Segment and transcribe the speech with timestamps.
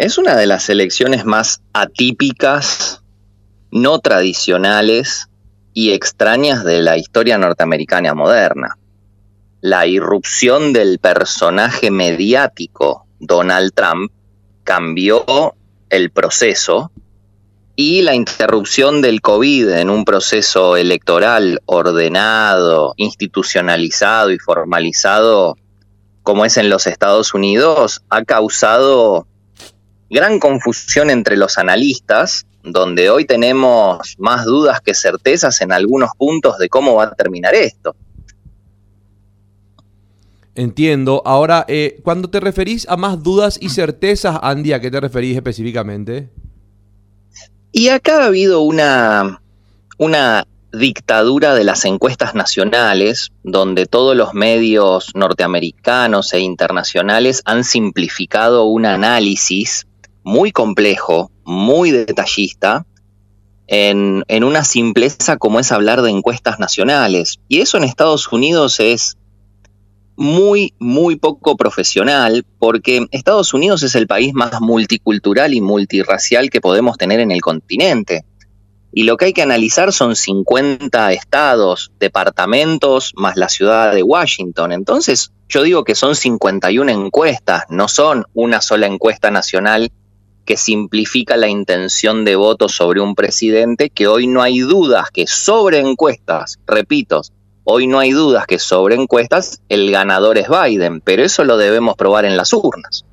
[0.00, 3.02] es una de las elecciones más atípicas,
[3.70, 5.28] no tradicionales
[5.74, 8.78] y extrañas de la historia norteamericana moderna.
[9.60, 14.10] La irrupción del personaje mediático Donald Trump
[14.64, 15.54] cambió
[15.90, 16.90] el proceso
[17.76, 25.58] y la interrupción del COVID en un proceso electoral ordenado, institucionalizado y formalizado
[26.22, 29.26] como es en los Estados Unidos ha causado
[30.10, 36.58] gran confusión entre los analistas, donde hoy tenemos más dudas que certezas en algunos puntos
[36.58, 37.94] de cómo va a terminar esto.
[40.54, 41.22] Entiendo.
[41.24, 45.36] Ahora, eh, cuando te referís a más dudas y certezas, Andy, ¿a qué te referís
[45.36, 46.28] específicamente?
[47.72, 49.40] Y acá ha habido una,
[49.96, 58.64] una dictadura de las encuestas nacionales, donde todos los medios norteamericanos e internacionales han simplificado
[58.64, 59.86] un análisis
[60.30, 62.86] muy complejo, muy detallista,
[63.66, 67.40] en, en, una simpleza como es hablar de encuestas nacionales.
[67.48, 69.16] Y eso en Estados Unidos es
[70.16, 76.60] muy, muy poco profesional, porque Estados Unidos es el país más multicultural y multirracial que
[76.60, 78.24] podemos tener en el continente.
[78.92, 84.72] Y lo que hay que analizar son 50 estados, departamentos, más la ciudad de Washington.
[84.72, 89.90] Entonces, yo digo que son 51 encuestas, no son una sola encuesta nacional
[90.50, 95.28] que simplifica la intención de voto sobre un presidente, que hoy no hay dudas que
[95.28, 97.22] sobre encuestas, repito,
[97.62, 101.94] Hoy no hay dudas que sobre encuestas el ganador es Biden, pero eso lo debemos
[101.94, 103.04] probar en las urnas.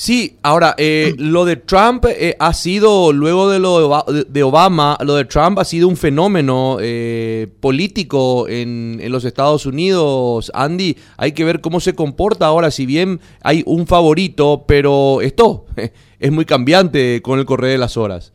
[0.00, 5.14] Sí, ahora, eh, lo de Trump eh, ha sido, luego de lo de Obama, lo
[5.14, 10.50] de Trump ha sido un fenómeno eh, político en, en, los Estados Unidos.
[10.54, 15.66] Andy, hay que ver cómo se comporta ahora, si bien hay un favorito, pero esto
[16.18, 18.32] es muy cambiante con el correr de las horas.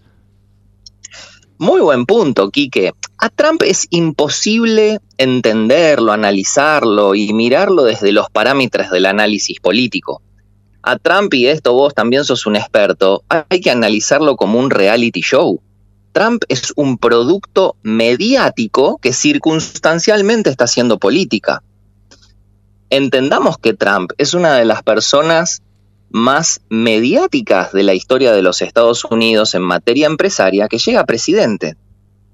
[1.57, 2.93] Muy buen punto, Quique.
[3.17, 10.21] A Trump es imposible entenderlo, analizarlo y mirarlo desde los parámetros del análisis político.
[10.87, 15.21] A Trump, y esto vos también sos un experto, hay que analizarlo como un reality
[15.21, 15.59] show.
[16.11, 21.63] Trump es un producto mediático que circunstancialmente está haciendo política.
[22.91, 25.63] Entendamos que Trump es una de las personas
[26.11, 31.05] más mediáticas de la historia de los Estados Unidos en materia empresaria que llega a
[31.07, 31.77] presidente.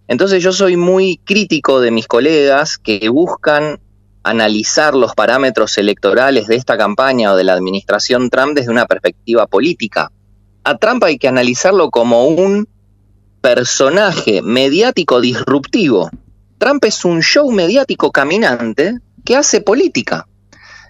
[0.10, 3.80] Entonces yo soy muy crítico de mis colegas que buscan
[4.24, 9.48] analizar los parámetros electorales de esta campaña o de la administración Trump desde una perspectiva
[9.48, 10.12] política.
[10.64, 12.68] A Trump hay que analizarlo como un
[13.42, 16.10] personaje mediático disruptivo.
[16.60, 20.28] Trump es un show mediático caminante que hace política.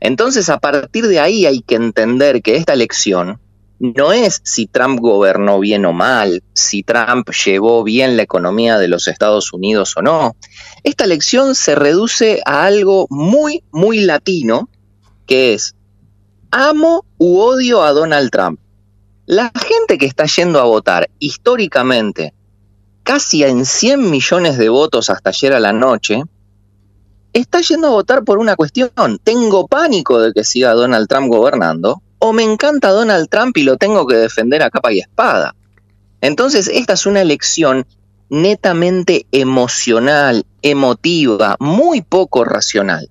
[0.01, 3.39] Entonces, a partir de ahí hay que entender que esta elección
[3.81, 8.87] no es si Trump gobernó bien o mal, si Trump llevó bien la economía de
[8.87, 10.35] los Estados Unidos o no.
[10.83, 14.69] Esta elección se reduce a algo muy, muy latino,
[15.25, 15.75] que es
[16.51, 18.59] amo u odio a Donald Trump.
[19.25, 22.35] La gente que está yendo a votar históricamente,
[23.01, 26.21] casi en 100 millones de votos hasta ayer a la noche,
[27.33, 28.91] está yendo a votar por una cuestión.
[29.23, 33.77] Tengo pánico de que siga Donald Trump gobernando, o me encanta Donald Trump y lo
[33.77, 35.55] tengo que defender a capa y espada.
[36.21, 37.87] Entonces, esta es una elección
[38.29, 43.09] netamente emocional, emotiva, muy poco racional.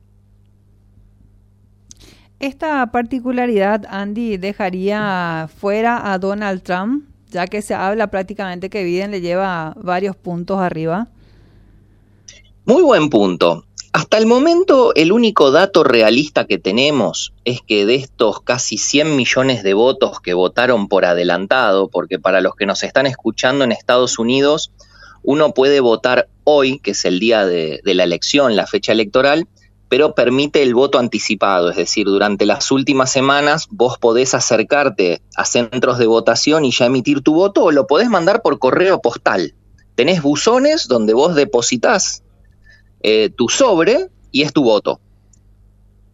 [2.38, 9.10] Esta particularidad, Andy, dejaría fuera a Donald Trump, ya que se habla prácticamente que Biden
[9.10, 11.09] le lleva varios puntos arriba.
[12.65, 13.65] Muy buen punto.
[13.93, 19.17] Hasta el momento, el único dato realista que tenemos es que de estos casi 100
[19.17, 23.73] millones de votos que votaron por adelantado, porque para los que nos están escuchando en
[23.73, 24.71] Estados Unidos,
[25.25, 29.49] uno puede votar hoy, que es el día de, la elección, la fecha electoral,
[29.89, 35.45] pero permite el voto anticipado, es decir, durante las últimas semanas vos podés acercarte a
[35.45, 39.54] centros de votación y ya emitir tu voto o lo podés mandar por correo postal.
[39.97, 42.22] Tenés buzones donde vos depositas
[43.00, 45.00] eh, tu sobre y es tu voto.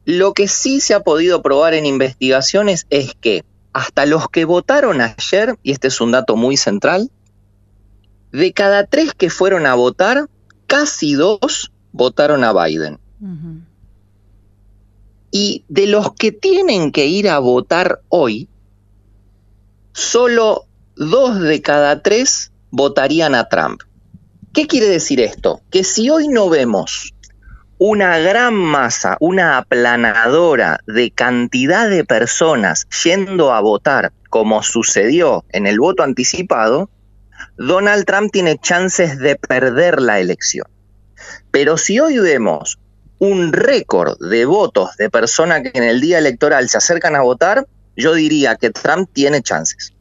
[0.04, 5.00] Lo que sí se ha podido probar en investigaciones es que hasta los que votaron
[5.00, 7.10] ayer, y este es un dato muy central,
[8.32, 10.28] de cada tres que fueron a votar,
[10.66, 12.98] casi dos votaron a Biden.
[15.30, 18.48] Y de los que tienen que ir a votar hoy,
[19.92, 23.82] solo dos de cada tres votarían a Trump.
[24.56, 25.60] ¿Qué quiere decir esto?
[25.70, 27.12] Que si hoy no vemos
[27.76, 35.66] una gran masa, una aplanadora de cantidad de personas yendo a votar, como sucedió en
[35.66, 36.88] el voto anticipado,
[37.58, 40.66] Donald Trump tiene chances de perder la elección.
[41.50, 42.78] Pero si hoy vemos
[43.18, 47.66] un récord de votos de personas que en el día electoral se acercan a votar,
[47.94, 49.92] yo diría que Trump tiene chances.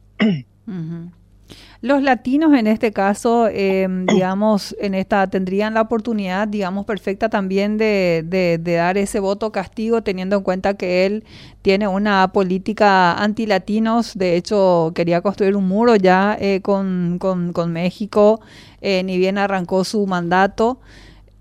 [1.86, 7.78] Los latinos en este caso, em, digamos, en esta tendrían la oportunidad, digamos, perfecta también
[7.78, 11.24] de, de, dar ese voto castigo, teniendo en cuenta que él
[11.62, 14.18] tiene una política anti-latinos.
[14.18, 18.40] De hecho, quería construir un muro ya eh, con, con, con, México,
[18.80, 20.80] eh, ni bien arrancó su mandato.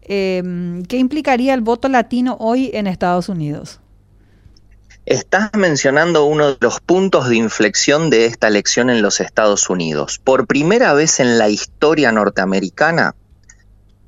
[0.04, 3.80] Em, ¿Qué implicaría el voto latino hoy en Estados Unidos?
[5.06, 10.18] Estás mencionando uno de los puntos de inflexión de esta elección en los Estados Unidos.
[10.18, 13.14] Por primera vez en la historia norteamericana,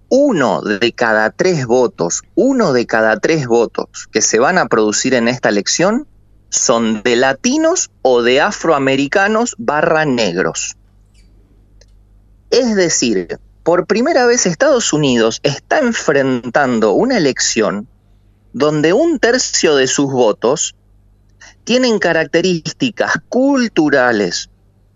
[0.10, 5.14] uno de cada tres votos, uno de cada tres votos que se van a producir
[5.14, 6.08] en esta elección
[6.50, 10.78] son de latinos o de afroamericanos barra negros.
[12.50, 17.88] Es decir, por primera vez Estados Unidos está enfrentando una elección
[18.54, 20.74] donde un tercio de sus votos
[21.68, 24.50] tienen características culturales,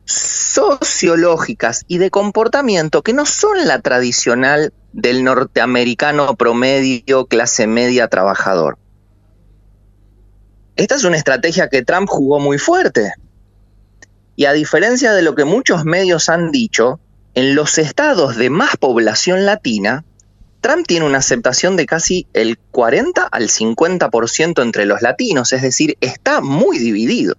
[0.06, 8.77] sociológicas y de comportamiento que no son la tradicional del norteamericano promedio, clase media, trabajador.
[10.77, 13.15] Esta es una estrategia que Trump jugó muy fuerte.
[14.38, 17.01] Y a diferencia de lo que muchos medios han dicho,
[17.33, 20.06] en los estados de más población latina,
[20.62, 25.98] Trump tiene una aceptación de casi el 40 al 50% entre los latinos, es decir,
[26.02, 27.36] está muy dividido.